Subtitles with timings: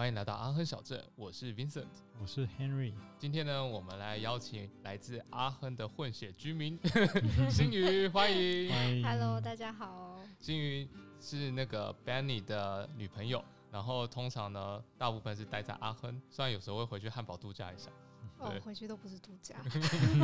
[0.00, 1.84] 欢迎来到阿亨小镇，我是 Vincent，
[2.18, 2.94] 我是 Henry。
[3.18, 6.78] 今天呢，我们来邀请来自阿亨的混血居民
[7.52, 8.72] 新宇，欢迎。
[8.72, 10.18] 欢迎 Hello，大家好。
[10.38, 10.88] 新宇
[11.20, 17.90] 是那个 Benny 的女朋友，然后通常呢，大部分是待在阿亨，虽然有时候会回去汉堡度假一下。
[18.48, 19.56] 对，哦回去都不是度假，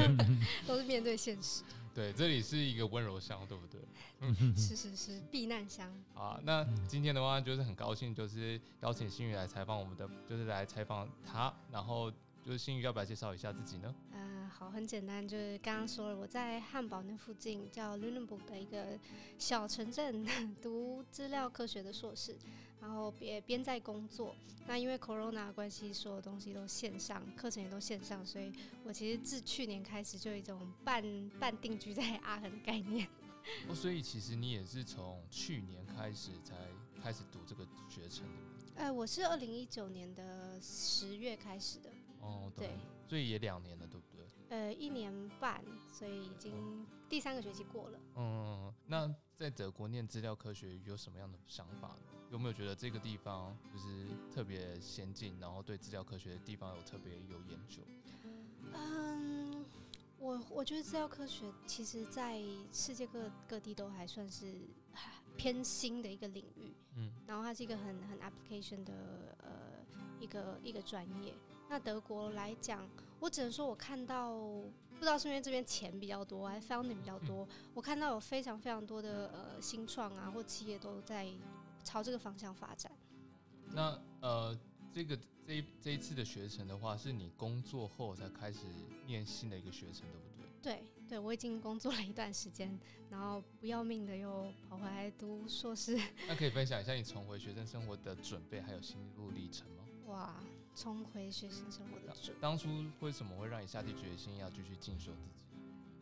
[0.66, 1.62] 都是面对现实。
[1.94, 3.80] 对，这里是一个温柔乡，对不对？
[4.56, 5.90] 是是是，避难乡。
[6.14, 12.10] 啊，那今天的话就是很高兴，就是邀请新宇来采访我们的，就是来采访他，然后
[12.44, 13.94] 就是新宇要不要介绍一下自己呢？
[14.12, 18.98] 呃，好，很简单，就是刚刚说了，我在汉堡那附近叫 Lunenburg 的一个
[19.38, 20.24] 小城镇
[20.62, 22.36] 读资料科学的硕士，
[22.80, 24.34] 然后也边在工作。
[24.66, 28.52] 那因为 Corona 的关系，所有东西都线上，课程也都线上，所以
[28.84, 33.06] 我其实自去年开始就有一种半半定居在阿恒的概念。
[33.68, 36.54] 哦，所以其实你也是从去年开始才
[37.00, 41.88] 开始读这个学程的吗呃，我是二零一九年的十月开始的，
[42.20, 42.70] 哦，懂对，
[43.08, 43.95] 所以也两年了，对？
[44.48, 47.98] 呃，一年半，所以已经第三个学期过了。
[48.14, 52.00] 嗯，那在德国念资料科学有什么样的想法呢？
[52.30, 57.82] 有没有觉得这个地方就是特别先进，然后对资料科学的地方有特别有研究？
[58.72, 59.64] 嗯，
[60.18, 64.46] 我我觉得资料科学其实在世界各各地都还算是
[64.92, 69.50] 啊偏新的一个领域，嗯，然后它是一个很很 application 的呃
[70.18, 71.32] 一个一个专业。
[71.68, 72.88] 那德国来讲，
[73.20, 81.26] 我只能说我看到，不知道是因为这边钱比较多，还是 funding 比较多，我看到有非常非常多的呃新创啊或企业都在
[81.84, 82.90] 朝这个方向发展。
[83.72, 84.58] 那呃，
[84.92, 88.60] 这个这一这一次的学程的话，是你工作后才开始
[89.06, 90.46] 念新的一个学程，对不对？
[90.62, 92.78] 对对，我已经工作了一段时间，
[93.10, 99.84] 然后不要命的又跑回来读硕士， 那可以分享一下你重回学生生活的准备还有心路历程吗？
[100.06, 100.34] 哇，
[100.76, 102.32] 重回学生生活的主。
[102.40, 102.68] 当初
[103.00, 105.44] 为什么会让你下定决心要继续进修自己？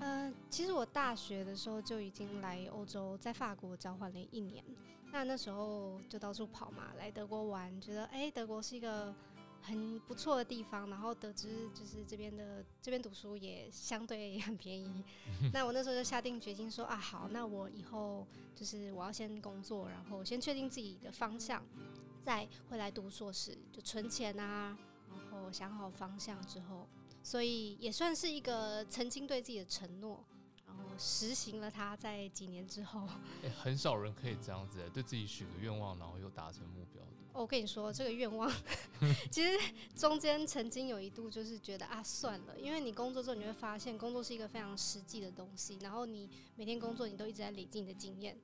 [0.00, 4.62] 呃，其实我大学的时候就已经来欧洲，在法国交换了一年。
[5.12, 9.14] 那那时候就到处跑嘛，来德国玩，觉得哎，德国是一个
[9.62, 10.90] 很不错的地方。
[10.90, 15.02] 然后得知就是这边的这边读书也相对也很便宜。
[15.54, 21.64] 那我那时候就下定决心说啊，好，那我以后就是我要先工作，然后先确定自己的方向，
[22.26, 24.76] 再会来读硕士，就存钱啊，
[25.08, 26.88] 然后想好方向之后。
[27.22, 30.24] 所以也算是一个曾经对自己的承诺，
[30.66, 31.96] 然后实行了它。
[31.96, 33.06] 在几年之后，
[33.44, 37.10] 哎、很少人可以这样子，对自己许个愿望，然后又达成目标的。
[37.32, 38.50] 哦我跟你说，这个愿望
[39.30, 39.56] 其实
[39.94, 48.36] 中间曾经有一度就是觉得啊，算了，因为你工作之后你会发现，工作是一个非常实际的东西，然后你每天工作你都一直在累积你的经验，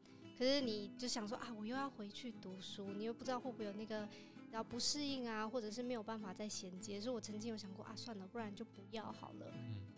[0.42, 4.08] 可是你就想说啊，我又要回去读书，你又不知道会不会有那个。
[4.50, 9.46] 然后不适应啊，或者是没有办法再衔接，所以我曾经有想过啊，算了，不然就不要好了。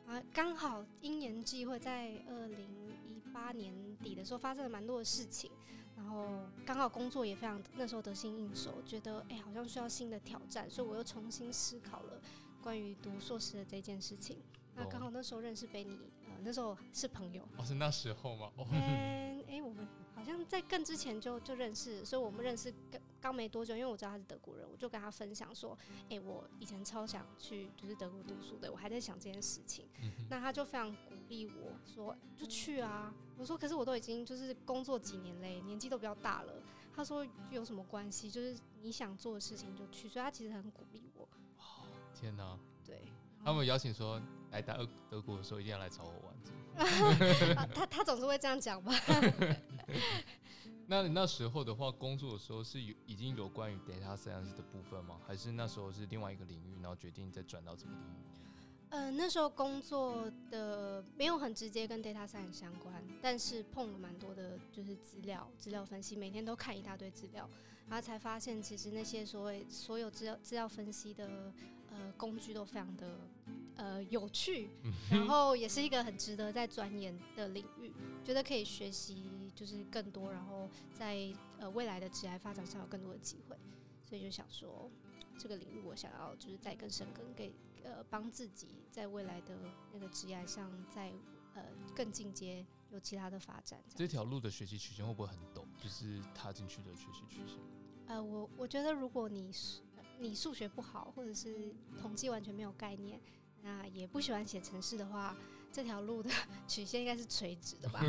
[0.06, 2.69] 嗯，啊，刚好因缘际会，在二零
[3.05, 5.50] 一八年底的时候发生了蛮多的事情，
[5.97, 12.21] 然后刚好工作也非常那时候得心应手，觉得哎、好像需要新的挑战，所以我又重新思考了
[12.62, 14.37] 关于读硕士的这件事情。
[14.76, 17.43] 那刚好那时候认识贝尼，呃，那时候是朋友。
[17.56, 18.53] 哦，是那时候吗？
[18.56, 25.78] 哦，嗯，哎、我们好像在更之前就就认识，所以我们认识刚刚没多久，因为我知道他是德国人，我就跟他分享说，
[26.10, 29.87] 哎、我以前超想去就是德国读书的，我还在想这件事情。
[30.03, 33.14] 嗯那他就非常鼓励我说，就去啊。
[33.37, 36.62] 我说，可是我都已经就是工作几年嘞，年纪都比较大了。
[36.94, 38.31] 他说有什么关系？
[38.31, 41.28] 就是你想做的事情就去，所以他其实很鼓励我。
[42.14, 42.59] 天哪！
[42.87, 43.03] 对，
[43.44, 44.20] 他们有邀请说
[44.54, 46.34] 来德德国的时候一定要来找我玩。
[47.75, 48.92] 他他总是会这样讲吧？
[50.87, 55.19] 那你那时候的话，工作的时候是有已经有关于 data science 的部分吗？
[55.26, 58.04] 还是那时候是另外一个领域，然后决定再转到这个领域？
[58.91, 67.49] 呃，那时候工作的没有很直接跟 data science 相关，但是碰了蛮多的，就是资料、资料分析，每天都看一大堆资料，
[67.88, 71.52] 然后才发现其实那些所谓所有资料资料分析的
[71.90, 73.19] 呃工具都非常的
[73.76, 74.69] 呃有趣，
[75.11, 77.93] 然后也是一个很值得在钻研的领域，
[78.25, 83.56] 觉得可以学习就是更多，然后在呃未来的职业发展上有更多的机会，
[84.05, 84.91] 所以就想说。
[85.37, 89.59] 这个领域，我想要就是再更深耕，给呃帮自己在未来的
[89.93, 91.12] 那个职业上在
[91.55, 91.62] 呃
[91.93, 93.82] 更进阶，有其他的发展。
[93.97, 95.65] 这条路的学习曲线会不会很陡？
[95.82, 97.59] 就是踏进去的学习曲线。
[98.06, 99.82] 呃，我我觉得如果你数
[100.20, 103.20] 你数学不好，或者是统计完全没有概念，
[103.64, 105.34] 那也不喜欢写城市的话，
[105.72, 106.31] 这条路的
[106.69, 108.00] 曲线应该是垂直的吧？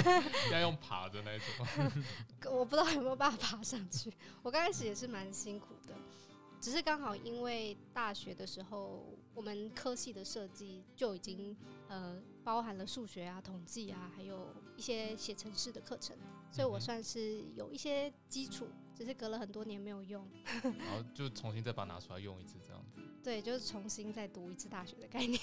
[0.52, 2.02] 要用爬的那种。
[2.52, 4.12] 我不知道有没有办法爬上去。
[4.42, 5.94] 我刚开始也是蛮辛苦的。
[6.60, 11.54] 只是刚好因为大学的时候，我们科系的设计就已经
[11.88, 16.16] 呃包含了数学啊、统计啊，还有一些写城市的课程，
[16.50, 20.26] 所以我算是有一些基础，只是隔了很多年没有用。
[20.62, 23.00] 然后就重新再把它拿出来用一次这样子。
[23.24, 25.40] 对，就是重新再读一次大学的概念。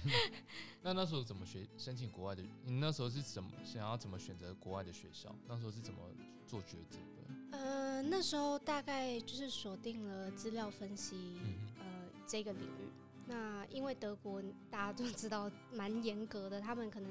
[0.82, 2.42] 那那时候怎么学申请国外的？
[2.64, 5.34] 你那时候是怎么想要怎么选择国外的学校？
[5.46, 6.00] 那时候是怎么
[6.46, 7.58] 做抉择的？
[7.58, 11.84] 呃，那时候大概就是锁定了资料分析，嗯呃，
[12.26, 12.90] 这个领域。
[13.26, 17.10] 那因为德国大家都知道蛮严格的，他们可能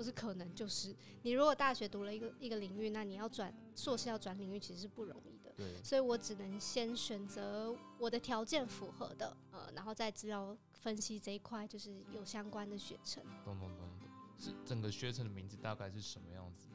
[0.00, 5.52] 不是可能就是你如果大学读了一个一个领域，那你要转硕士要转领域其实是不容易的。
[5.58, 13.22] 对，所以我只能先选择我的条件符合的，呃，然后在资料分析这一块就是有相关的学程。
[13.44, 14.08] 懂懂懂懂。
[14.38, 16.70] 是整个学程的名字大概是什么样子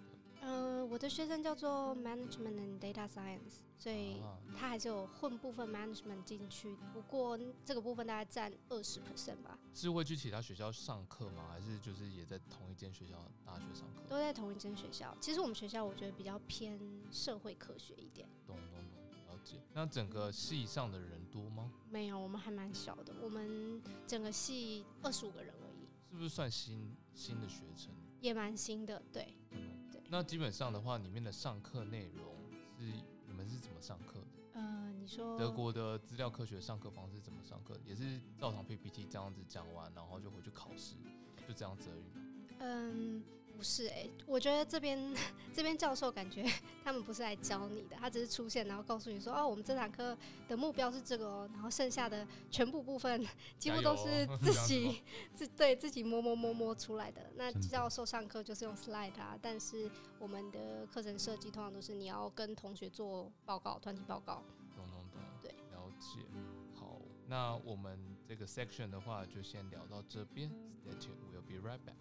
[0.46, 0.52] 的？
[0.52, 4.22] 呃，我的学生叫做 Management and Data Science，所以
[4.56, 11.48] 他还是有混部分 Management 进去，不过这个部分大概占二十 percent 吧，是会去其他学校上课吗？
[11.50, 14.04] 还是就是也在同一间学校大学上课？
[14.08, 15.16] 都在同一间学校。
[15.20, 16.80] 其实我们学校我觉得比较偏
[17.12, 19.56] 社会科学一点，懂懂懂，了解。
[19.74, 21.72] 那整个系上的人多吗？
[21.90, 27.92] 没有，我们还蛮小的，我们整个系二十五个人而已，是不是算新新的学程？
[28.22, 29.36] 也蛮新的，对。
[30.10, 32.26] 那基本上的话，里面的上课内容
[32.78, 32.86] 是
[33.28, 34.28] 你们是怎么上课的？
[34.54, 37.76] 呃，你说德国的资料科学上课方式怎么上课？
[37.86, 40.96] 也是照常 PPT 这样子讲完，然后就回去考试，
[41.48, 42.22] 就这样子而已吗？
[42.60, 43.24] 嗯，
[43.56, 45.14] 不是哎、我觉得这边
[45.54, 46.44] 这边教授感觉
[46.84, 50.18] 他们不是来教你的，他只是出现然后告诉你说，哦，我们这堂课
[50.48, 53.26] 的目标是这个哦，然后剩下的全部部分
[53.58, 55.02] 几乎都是自 己
[55.34, 57.32] 自对自己摸摸摸摸出来的。
[57.36, 64.44] 那教授上课就是用 slide 啊，但是我们的课程设计通常都是你要跟同学做报告，团体报告。
[64.76, 66.20] 懂懂懂，对，了解。
[66.76, 67.98] 好，那我们
[68.28, 70.50] 这个 section 的话就先聊到这边。
[70.86, 71.96] Stay tuned, we'll be right back.